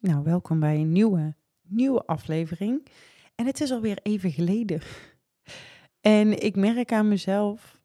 [0.00, 2.86] Nou, welkom bij een nieuwe, nieuwe aflevering.
[3.34, 4.80] En het is alweer even geleden.
[6.00, 7.80] En ik merk aan mezelf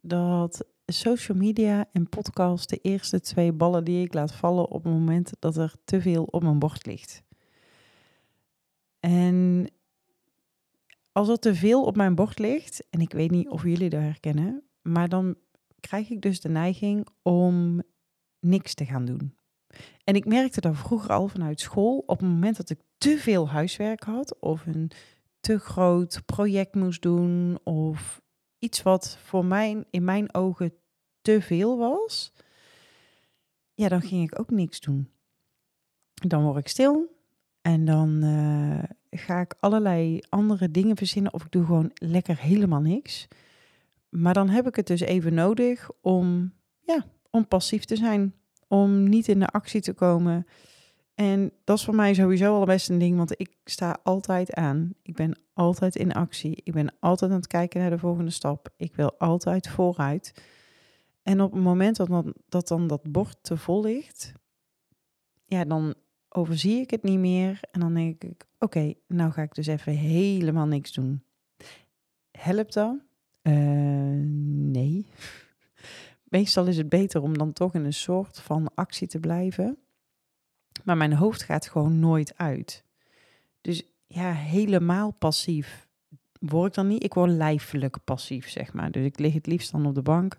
[0.00, 4.92] dat social media en podcast de eerste twee ballen die ik laat vallen op het
[4.92, 7.22] moment dat er te veel op mijn bord ligt.
[9.00, 9.70] En
[11.12, 14.00] als er te veel op mijn bord ligt, en ik weet niet of jullie dat
[14.00, 15.36] herkennen, maar dan
[15.80, 17.82] krijg ik dus de neiging om
[18.40, 19.34] niks te gaan doen.
[20.04, 23.48] En ik merkte dat vroeger al vanuit school, op het moment dat ik te veel
[23.48, 24.90] huiswerk had of een
[25.40, 28.22] te groot project moest doen of
[28.58, 30.72] iets wat voor mij in mijn ogen
[31.22, 32.32] te veel was,
[33.74, 35.10] ja, dan ging ik ook niks doen.
[36.14, 37.14] Dan word ik stil
[37.62, 42.80] en dan uh, ga ik allerlei andere dingen verzinnen of ik doe gewoon lekker helemaal
[42.80, 43.28] niks.
[44.08, 48.34] Maar dan heb ik het dus even nodig om, ja, om passief te zijn
[48.68, 50.46] om niet in de actie te komen.
[51.14, 54.94] En dat is voor mij sowieso al best een ding, want ik sta altijd aan.
[55.02, 56.60] Ik ben altijd in actie.
[56.64, 58.68] Ik ben altijd aan het kijken naar de volgende stap.
[58.76, 60.42] Ik wil altijd vooruit.
[61.22, 64.32] En op het moment dat dan dat, dan dat bord te vol ligt,
[65.44, 65.94] ja, dan
[66.28, 67.60] overzie ik het niet meer.
[67.70, 71.22] En dan denk ik, oké, nou ga ik dus even helemaal niks doen.
[72.30, 72.96] Helpt dat?
[73.42, 73.52] Uh,
[74.72, 75.06] nee
[76.28, 79.78] meestal is het beter om dan toch in een soort van actie te blijven.
[80.84, 82.84] Maar mijn hoofd gaat gewoon nooit uit.
[83.60, 85.86] Dus ja, helemaal passief
[86.38, 87.04] word ik dan niet.
[87.04, 88.90] Ik word lijfelijk passief, zeg maar.
[88.90, 90.38] Dus ik lig het liefst dan op de bank.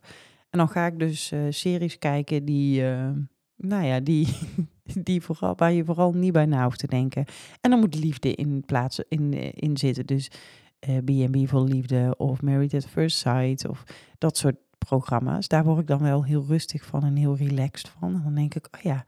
[0.50, 3.10] En dan ga ik dus uh, series kijken die, uh,
[3.56, 4.28] nou ja, die,
[5.04, 7.26] die vooral, waar je vooral niet bij na hoeft te denken.
[7.62, 10.06] En dan moet liefde in, plaats, in, in zitten.
[10.06, 10.32] Dus
[10.80, 13.84] B&B voor liefde of Married at First Sight of
[14.18, 14.56] dat soort
[14.88, 15.48] programma's.
[15.48, 18.14] Daar word ik dan wel heel rustig van en heel relaxed van.
[18.16, 19.06] En dan denk ik, oh ja,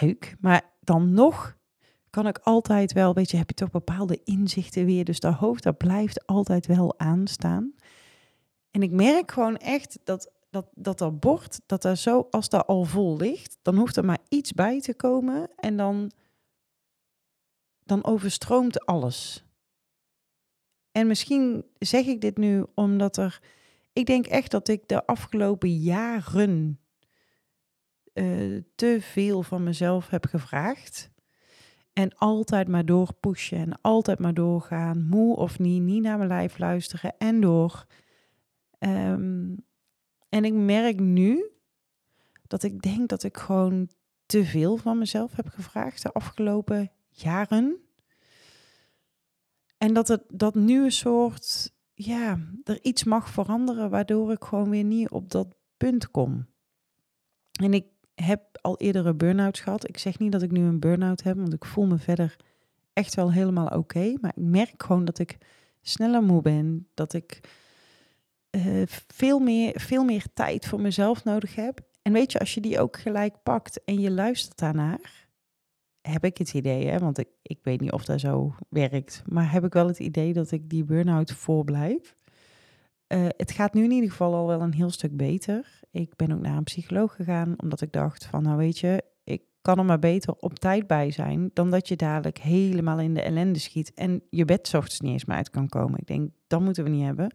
[0.00, 0.36] leuk.
[0.40, 1.56] Maar dan nog
[2.10, 5.04] kan ik altijd wel, weet je, heb je toch bepaalde inzichten weer.
[5.04, 7.74] Dus dat hoofd, dat blijft altijd wel aanstaan.
[8.70, 12.66] En ik merk gewoon echt dat dat, dat, dat bord, dat er zo, als dat
[12.66, 16.10] al vol ligt, dan hoeft er maar iets bij te komen en dan,
[17.84, 19.44] dan overstroomt alles.
[20.92, 23.42] En misschien zeg ik dit nu omdat er
[23.96, 26.80] ik denk echt dat ik de afgelopen jaren
[28.14, 31.10] uh, te veel van mezelf heb gevraagd.
[31.92, 35.06] En altijd maar doorpushen en altijd maar doorgaan.
[35.06, 37.86] Moe of niet, niet naar mijn lijf luisteren en door.
[38.78, 39.56] Um,
[40.28, 41.50] en ik merk nu
[42.46, 43.90] dat ik denk dat ik gewoon
[44.26, 47.76] te veel van mezelf heb gevraagd de afgelopen jaren.
[49.78, 54.70] En dat het dat nu een soort ja, er iets mag veranderen waardoor ik gewoon
[54.70, 56.46] weer niet op dat punt kom.
[57.60, 59.88] En ik heb al eerder een burn-out gehad.
[59.88, 62.36] Ik zeg niet dat ik nu een burn-out heb, want ik voel me verder
[62.92, 64.14] echt wel helemaal oké.
[64.20, 65.38] maar ik merk gewoon dat ik
[65.80, 67.40] sneller moe ben, dat ik
[68.50, 71.80] uh, veel, meer, veel meer tijd voor mezelf nodig heb.
[72.02, 75.25] En weet je, als je die ook gelijk pakt en je luistert daarnaar,
[76.06, 79.52] heb ik het idee, hè, want ik, ik weet niet of dat zo werkt, maar
[79.52, 82.16] heb ik wel het idee dat ik die burn-out voorblijf.
[83.08, 85.80] Uh, het gaat nu in ieder geval al wel een heel stuk beter.
[85.90, 89.42] Ik ben ook naar een psycholoog gegaan, omdat ik dacht van, nou weet je, ik
[89.62, 93.22] kan er maar beter op tijd bij zijn, dan dat je dadelijk helemaal in de
[93.22, 95.98] ellende schiet en je bed ochtends niet eens meer uit kan komen.
[95.98, 97.34] Ik denk, dat moeten we niet hebben.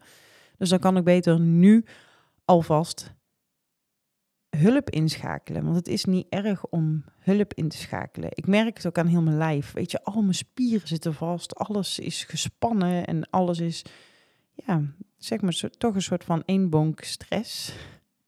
[0.56, 1.84] Dus dan kan ik beter nu
[2.44, 3.14] alvast
[4.56, 5.64] hulp inschakelen.
[5.64, 8.30] Want het is niet erg om hulp in te schakelen.
[8.32, 9.72] Ik merk het ook aan heel mijn lijf.
[9.72, 11.54] Weet je, al mijn spieren zitten vast.
[11.54, 13.84] Alles is gespannen en alles is,
[14.54, 14.82] ja,
[15.16, 17.72] zeg maar, toch een soort van eenbonk stress.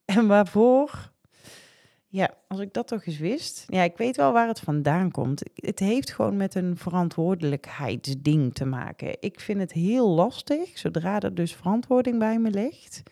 [0.05, 1.13] En waarvoor?
[2.07, 3.65] Ja, als ik dat toch eens wist.
[3.67, 5.43] Ja, ik weet wel waar het vandaan komt.
[5.55, 9.17] Het heeft gewoon met een verantwoordelijkheidsding te maken.
[9.21, 13.03] Ik vind het heel lastig, zodra er dus verantwoording bij me ligt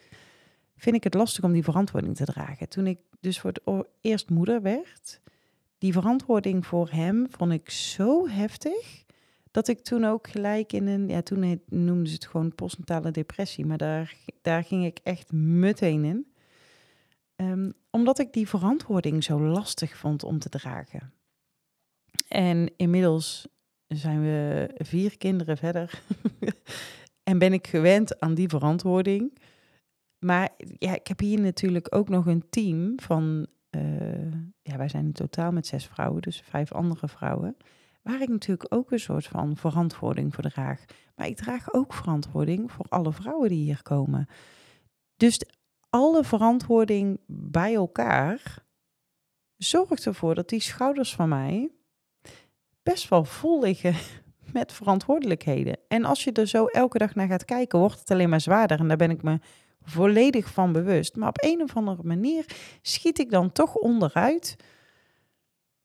[0.83, 2.69] vind ik het lastig om die verantwoording te dragen.
[2.69, 5.21] Toen ik dus voor het eerst moeder werd,
[5.79, 9.05] die verantwoording voor hem vond ik zo heftig
[9.51, 13.67] dat ik toen ook gelijk in een, ja, toen noemden ze het gewoon postnatale depressie,
[13.67, 16.33] maar daar, daar ging ik echt meteen in.
[17.37, 21.13] Um, omdat ik die verantwoording zo lastig vond om te dragen.
[22.29, 23.49] En inmiddels
[23.87, 26.03] zijn we vier kinderen verder
[27.31, 29.33] en ben ik gewend aan die verantwoording.
[30.25, 30.49] Maar
[30.79, 34.33] ja, ik heb hier natuurlijk ook nog een team van, uh,
[34.63, 37.57] ja, wij zijn in totaal met zes vrouwen, dus vijf andere vrouwen,
[38.03, 40.85] waar ik natuurlijk ook een soort van verantwoording voor draag.
[41.17, 44.27] Maar ik draag ook verantwoording voor alle vrouwen die hier komen.
[45.17, 45.41] Dus
[45.91, 48.65] alle verantwoording bij elkaar
[49.57, 51.71] zorgt ervoor dat die schouders van mij
[52.83, 53.95] best wel vol liggen
[54.53, 55.79] met verantwoordelijkheden.
[55.89, 58.79] En als je er zo elke dag naar gaat kijken, wordt het alleen maar zwaarder.
[58.79, 59.39] En daar ben ik me
[59.85, 61.17] volledig van bewust.
[61.17, 62.47] Maar op een of andere manier
[62.83, 64.57] schiet ik dan toch onderuit.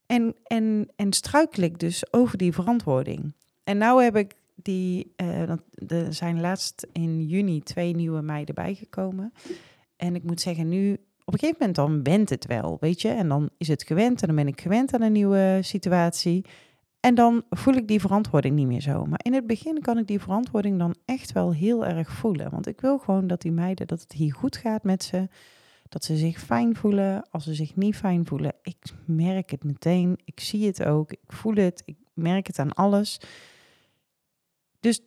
[0.05, 3.33] En, en, en struikel ik dus over die verantwoording.
[3.63, 5.49] En nou heb ik die, uh,
[5.87, 9.33] er zijn laatst in juni twee nieuwe meiden bijgekomen.
[9.95, 13.09] En ik moet zeggen, nu op een gegeven moment dan bent het wel, weet je.
[13.09, 16.45] En dan is het gewend en dan ben ik gewend aan een nieuwe situatie.
[17.07, 19.05] En dan voel ik die verantwoording niet meer zo.
[19.05, 22.51] Maar in het begin kan ik die verantwoording dan echt wel heel erg voelen.
[22.51, 25.27] Want ik wil gewoon dat die meiden, dat het hier goed gaat met ze.
[25.89, 27.29] Dat ze zich fijn voelen.
[27.31, 30.19] Als ze zich niet fijn voelen, ik merk het meteen.
[30.25, 31.11] Ik zie het ook.
[31.11, 31.81] Ik voel het.
[31.85, 33.19] Ik merk het aan alles.
[34.79, 35.01] Dus,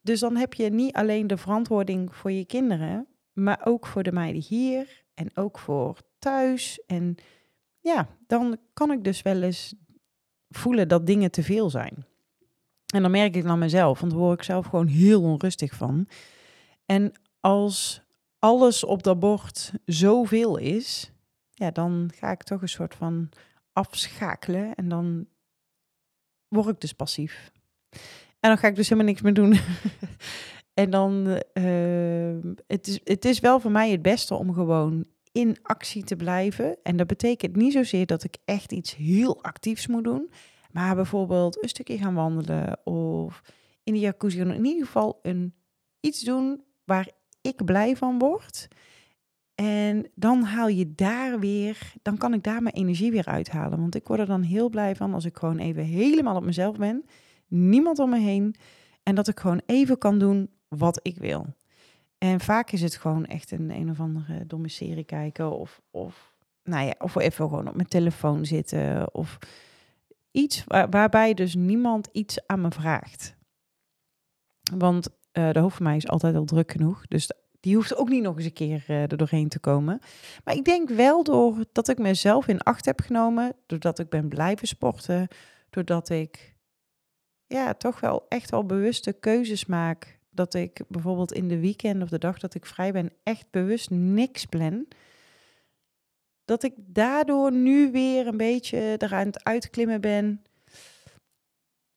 [0.00, 4.12] dus dan heb je niet alleen de verantwoording voor je kinderen, maar ook voor de
[4.12, 6.82] meiden hier en ook voor thuis.
[6.86, 7.14] En
[7.80, 9.74] ja, dan kan ik dus wel eens
[10.56, 12.04] voelen dat dingen te veel zijn.
[12.94, 16.08] En dan merk ik dan mezelf, want daar word ik zelf gewoon heel onrustig van.
[16.86, 18.02] En als
[18.38, 21.12] alles op dat bord zoveel is,
[21.50, 23.28] ja, dan ga ik toch een soort van
[23.72, 25.26] afschakelen en dan
[26.48, 27.50] word ik dus passief.
[28.40, 29.58] En dan ga ik dus helemaal niks meer doen.
[30.82, 35.56] en dan, uh, het, is, het is wel voor mij het beste om gewoon in
[35.62, 36.76] actie te blijven.
[36.82, 40.30] En dat betekent niet zozeer dat ik echt iets heel actiefs moet doen.
[40.70, 43.42] Maar bijvoorbeeld een stukje gaan wandelen of
[43.82, 44.40] in de jacuzzi.
[44.40, 45.54] In ieder geval een,
[46.00, 47.08] iets doen waar
[47.40, 48.68] ik blij van word.
[49.54, 53.78] En dan haal je daar weer, dan kan ik daar mijn energie weer uithalen.
[53.78, 56.76] Want ik word er dan heel blij van als ik gewoon even helemaal op mezelf
[56.76, 57.04] ben.
[57.46, 58.54] Niemand om me heen.
[59.02, 61.46] En dat ik gewoon even kan doen wat ik wil.
[62.24, 65.50] En vaak is het gewoon echt een een of andere domme serie kijken.
[65.50, 69.14] Of, of, nou ja, of even gewoon op mijn telefoon zitten.
[69.14, 69.38] Of
[70.30, 73.36] iets waarbij dus niemand iets aan me vraagt.
[74.74, 77.06] Want uh, de hoofd van mij is altijd al druk genoeg.
[77.06, 77.30] Dus
[77.60, 80.00] die hoeft ook niet nog eens een keer uh, er doorheen te komen.
[80.44, 83.52] Maar ik denk wel door dat ik mezelf in acht heb genomen.
[83.66, 85.28] Doordat ik ben blijven sporten.
[85.70, 86.54] Doordat ik
[87.46, 92.08] ja, toch wel echt wel bewuste keuzes maak dat ik bijvoorbeeld in de weekend of
[92.08, 94.86] de dag dat ik vrij ben, echt bewust niks plan.
[96.44, 100.42] Dat ik daardoor nu weer een beetje eraan het uitklimmen ben.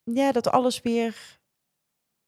[0.03, 1.37] Ja, dat alles weer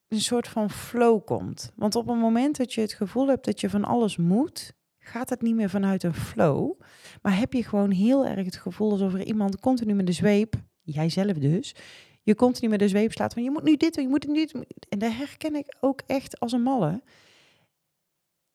[0.07, 1.71] een soort van flow komt.
[1.75, 5.29] Want op het moment dat je het gevoel hebt dat je van alles moet, gaat
[5.29, 6.79] het niet meer vanuit een flow.
[7.21, 10.55] Maar heb je gewoon heel erg het gevoel alsof er iemand continu met de zweep,
[10.81, 11.75] jijzelf dus,
[12.29, 14.33] je continu met de zweep slaat van je moet nu dit doen, je moet nu
[14.33, 14.53] dit
[14.89, 17.01] En daar herken ik ook echt als een malle.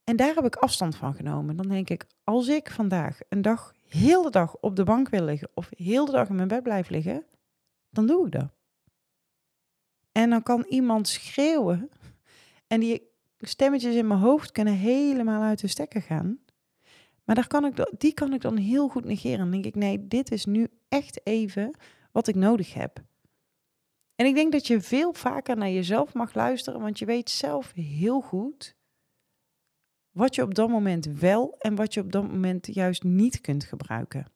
[0.04, 1.56] En daar heb ik afstand van genomen.
[1.56, 5.24] Dan denk ik, als ik vandaag een dag, heel de dag op de bank wil
[5.24, 7.24] liggen of heel de dag in mijn bed blijf liggen,
[7.90, 8.48] dan doe ik dat.
[10.12, 11.90] En dan kan iemand schreeuwen
[12.66, 13.02] en die
[13.38, 16.38] stemmetjes in mijn hoofd kunnen helemaal uit de stekker gaan.
[17.24, 19.38] Maar daar kan ik, die kan ik dan heel goed negeren.
[19.38, 21.76] Dan denk ik, nee, dit is nu echt even
[22.12, 23.02] wat ik nodig heb.
[24.14, 27.72] En ik denk dat je veel vaker naar jezelf mag luisteren, want je weet zelf
[27.72, 28.76] heel goed
[30.10, 33.64] wat je op dat moment wel en wat je op dat moment juist niet kunt
[33.64, 34.26] gebruiken.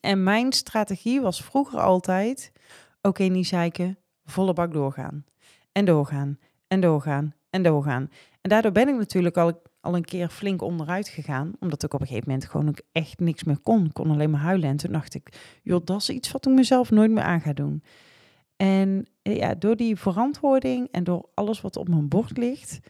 [0.00, 2.52] En mijn strategie was vroeger altijd:
[2.96, 5.24] oké, okay, niet zeiken, volle bak doorgaan.
[5.72, 6.38] En doorgaan,
[6.68, 8.10] en doorgaan, en doorgaan.
[8.40, 12.00] En daardoor ben ik natuurlijk al, al een keer flink onderuit gegaan, omdat ik op
[12.00, 13.84] een gegeven moment gewoon ook echt niks meer kon.
[13.84, 14.68] Ik kon alleen maar huilen.
[14.68, 17.52] En toen dacht ik: joh, dat is iets wat ik mezelf nooit meer aan ga
[17.52, 17.82] doen.
[18.60, 22.80] En eh, ja, door die verantwoording en door alles wat op mijn bord ligt,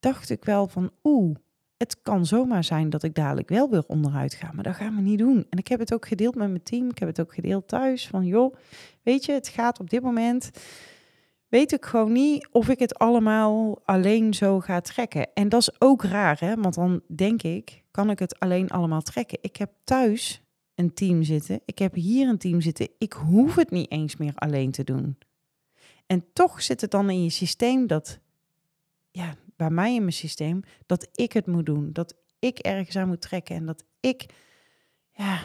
[0.00, 1.36] dacht ik wel van oeh,
[1.76, 5.00] het kan zomaar zijn dat ik dadelijk wel weer onderuit ga, maar dat gaan we
[5.00, 5.46] niet doen.
[5.50, 8.08] En ik heb het ook gedeeld met mijn team, ik heb het ook gedeeld thuis
[8.08, 8.54] van joh,
[9.02, 10.50] weet je, het gaat op dit moment,
[11.48, 15.32] weet ik gewoon niet of ik het allemaal alleen zo ga trekken.
[15.34, 19.02] En dat is ook raar, hè, want dan denk ik, kan ik het alleen allemaal
[19.02, 19.38] trekken.
[19.40, 20.42] Ik heb thuis
[20.82, 21.60] een team zitten.
[21.64, 22.88] Ik heb hier een team zitten.
[22.98, 25.18] Ik hoef het niet eens meer alleen te doen.
[26.06, 28.18] En toch zit het dan in je systeem dat,
[29.10, 31.92] ja, bij mij in mijn systeem, dat ik het moet doen.
[31.92, 34.26] Dat ik ergens aan moet trekken en dat ik,
[35.12, 35.40] ja.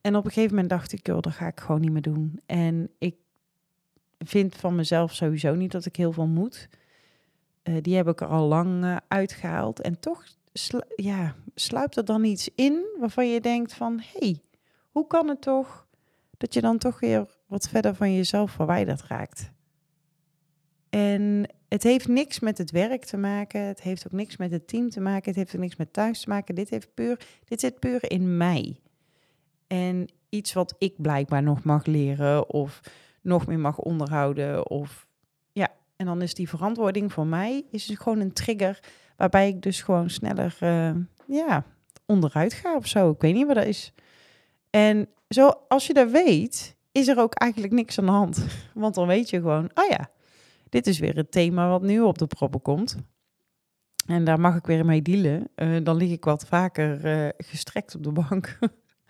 [0.00, 2.40] En op een gegeven moment dacht ik, joh, dat ga ik gewoon niet meer doen.
[2.46, 3.16] En ik
[4.18, 6.68] vind van mezelf sowieso niet dat ik heel veel moet.
[7.64, 9.80] Uh, die heb ik er al lang uh, uitgehaald.
[9.80, 10.24] En toch
[10.96, 14.00] ja, sluipt er dan iets in waarvan je denkt van...
[14.00, 14.40] hé, hey,
[14.96, 15.86] hoe kan het toch
[16.36, 19.50] dat je dan toch weer wat verder van jezelf verwijderd raakt?
[20.90, 23.60] En het heeft niks met het werk te maken.
[23.60, 25.28] Het heeft ook niks met het team te maken.
[25.28, 26.54] Het heeft ook niks met thuis te maken.
[26.54, 28.80] Dit, heeft puur, dit zit puur in mij.
[29.66, 32.80] En iets wat ik blijkbaar nog mag leren of
[33.20, 34.70] nog meer mag onderhouden.
[34.70, 35.06] Of
[35.52, 38.80] ja, en dan is die verantwoording voor mij is het gewoon een trigger
[39.16, 40.94] waarbij ik dus gewoon sneller uh,
[41.26, 41.64] ja,
[42.06, 43.10] onderuit ga of zo.
[43.10, 43.92] Ik weet niet wat dat is.
[44.76, 48.46] En zo, als je dat weet, is er ook eigenlijk niks aan de hand.
[48.74, 50.10] Want dan weet je gewoon, oh ja,
[50.68, 52.96] dit is weer het thema wat nu op de proppen komt.
[54.06, 55.48] En daar mag ik weer mee dealen.
[55.56, 58.58] Uh, dan lig ik wat vaker uh, gestrekt op de bank.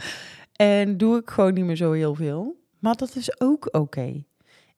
[0.53, 2.65] en doe ik gewoon niet meer zo heel veel.
[2.79, 4.25] Maar dat is ook oké.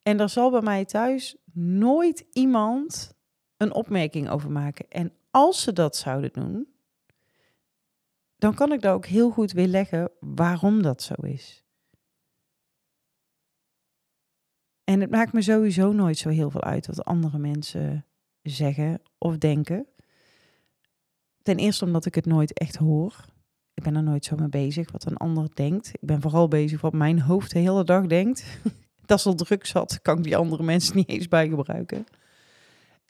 [0.02, 3.14] En er zal bij mij thuis nooit iemand
[3.56, 4.86] een opmerking over maken.
[4.88, 6.68] En als ze dat zouden doen,
[8.38, 11.64] dan kan ik daar ook heel goed weer leggen waarom dat zo is.
[14.84, 18.06] En het maakt me sowieso nooit zo heel veel uit wat andere mensen
[18.42, 19.86] zeggen of denken.
[21.42, 23.24] Ten eerste omdat ik het nooit echt hoor.
[23.74, 25.88] Ik ben er nooit zo mee bezig wat een ander denkt.
[25.88, 28.60] Ik ben vooral bezig wat mijn hoofd de hele dag denkt.
[29.06, 32.06] dat is al druk zat, kan ik die andere mensen niet eens bij gebruiken.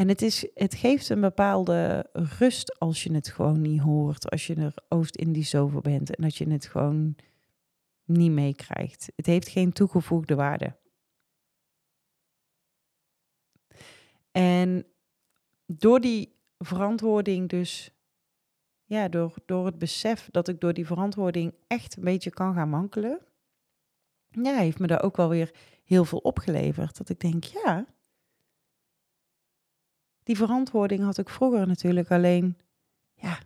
[0.00, 4.46] En het, is, het geeft een bepaalde rust als je het gewoon niet hoort, als
[4.46, 7.16] je er Oost-Indisch over bent en dat je het gewoon
[8.04, 9.12] niet meekrijgt.
[9.16, 10.76] Het heeft geen toegevoegde waarde.
[14.30, 14.86] En
[15.66, 17.90] door die verantwoording dus,
[18.84, 22.70] ja, door, door het besef dat ik door die verantwoording echt een beetje kan gaan
[22.70, 23.20] mankelen,
[24.28, 26.96] ja, heeft me daar ook wel weer heel veel opgeleverd.
[26.96, 27.86] Dat ik denk, ja,
[30.28, 32.56] die verantwoording had ik vroeger natuurlijk alleen,
[33.14, 33.38] ja,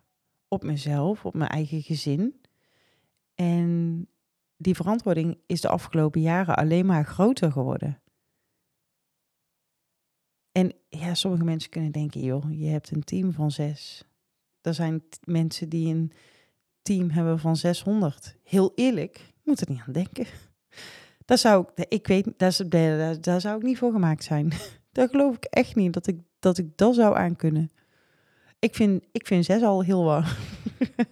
[0.49, 2.41] op mezelf, op mijn eigen gezin.
[3.35, 4.09] En
[4.57, 8.03] die verantwoording is de afgelopen jaren alleen maar groter geworden.
[10.53, 14.05] En ja, sommige mensen kunnen denken, joh, je hebt een team van zes.
[14.61, 16.12] Er zijn mensen die een
[16.83, 18.37] team hebben van 600.
[18.43, 20.27] Heel eerlijk, ik moet er niet aan denken.
[21.25, 24.53] Daar zou ik, ik weet, daar, daar, daar zou ik niet voor gemaakt zijn.
[24.93, 27.71] Daar geloof ik echt niet dat ik dat, ik dat zou aankunnen.
[28.59, 30.25] Ik vind, ik vind zes al heel warm.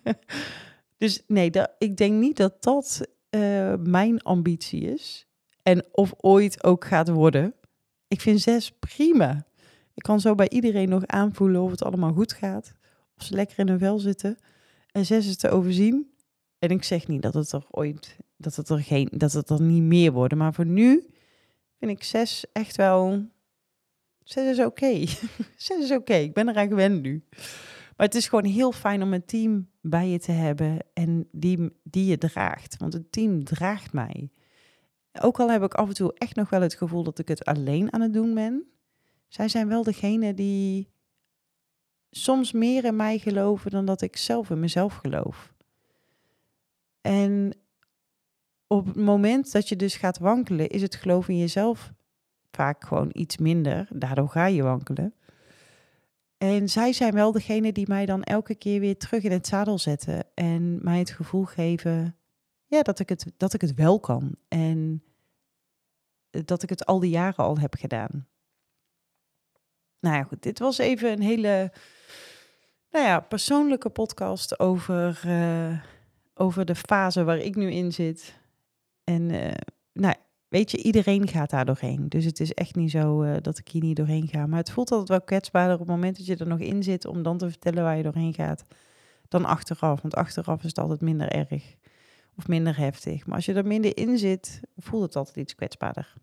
[0.99, 5.27] dus nee, dat, ik denk niet dat dat uh, mijn ambitie is.
[5.63, 7.55] En of ooit ook gaat worden.
[8.09, 9.47] Ik vind zes prima.
[9.95, 12.73] Ik kan zo bij iedereen nog aanvoelen of het allemaal goed gaat.
[13.17, 14.39] Of ze lekker in hun vel zitten.
[14.93, 16.11] En zes is te overzien.
[16.59, 19.63] En ik zeg niet dat het er ooit, dat het er geen, dat het er
[19.63, 20.39] niet meer worden.
[20.39, 21.07] Maar voor nu
[21.79, 23.29] vind ik zes echt wel.
[24.31, 25.05] Zes is oké.
[25.67, 26.15] zes is oké.
[26.15, 27.25] Ik ben eraan gewend nu.
[27.97, 31.73] Maar het is gewoon heel fijn om een team bij je te hebben en die,
[31.83, 32.77] die je draagt.
[32.77, 34.31] Want het team draagt mij.
[35.21, 37.45] Ook al heb ik af en toe echt nog wel het gevoel dat ik het
[37.45, 38.65] alleen aan het doen ben.
[39.29, 40.89] Zij zijn wel degene die
[42.11, 45.55] soms meer in mij geloven dan dat ik zelf in mezelf geloof.
[47.01, 47.53] En
[48.67, 51.93] op het moment dat je dus gaat wankelen, is het geloof in jezelf
[52.51, 53.89] vaak gewoon iets minder.
[53.93, 55.15] Daardoor ga je wankelen.
[56.39, 59.79] En zij zijn wel degene die mij dan elke keer weer terug in het zadel
[59.79, 62.17] zetten en mij het gevoel geven
[62.71, 64.37] ja, dat, ik het, dat ik het wel kan.
[64.49, 65.03] En
[66.31, 68.29] dat ik het al die jaren al heb gedaan.
[70.01, 71.73] Nou ja, goed, dit was even een hele
[72.91, 75.81] nou ja, persoonlijke podcast over, uh,
[76.35, 78.39] over de fase waar ik nu in zit.
[79.05, 79.53] En uh,
[79.93, 80.15] nou,
[80.51, 82.09] weet je, iedereen gaat daar doorheen.
[82.09, 84.47] Dus het is echt niet zo uh, dat ik hier niet doorheen ga.
[84.47, 87.05] Maar het voelt altijd wel kwetsbaarder op het moment dat je er nog in zit
[87.05, 88.65] om dan te vertellen waar je doorheen gaat,
[89.29, 90.03] dan achteraf.
[90.03, 91.77] Want achteraf is het altijd minder erg
[92.37, 93.27] of minder heftig.
[93.27, 96.15] Maar als je er minder in zit, voelt het altijd iets kwetsbaarder.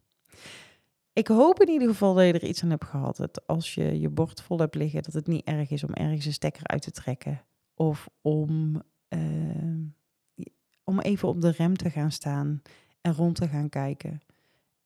[1.14, 3.18] Ik hoop in ieder geval dat je er iets aan hebt gehad.
[3.18, 6.26] Dat als je je bord vol hebt liggen, dat het niet erg is om ergens
[6.26, 7.42] een stekker uit te trekken.
[7.74, 10.50] Of om, uh,
[10.84, 12.62] om even op de rem te gaan staan
[13.08, 14.22] en rond te gaan kijken.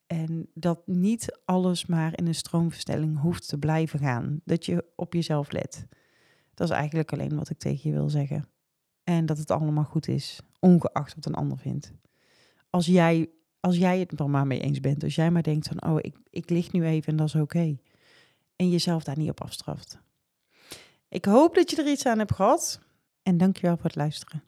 [0.07, 4.41] En dat niet alles maar in een stroomverstelling hoeft te blijven gaan.
[4.45, 5.87] Dat je op jezelf let.
[6.53, 8.45] Dat is eigenlijk alleen wat ik tegen je wil zeggen.
[9.03, 11.93] En dat het allemaal goed is, ongeacht wat een ander vindt.
[12.69, 15.83] Als jij als jij het er maar mee eens bent, als jij maar denkt van,
[15.83, 17.77] oh, ik, ik lig nu even en dat is oké.
[18.55, 19.99] En jezelf daar niet op afstraft.
[21.09, 22.79] Ik hoop dat je er iets aan hebt gehad.
[23.23, 24.43] En dankjewel voor het luisteren.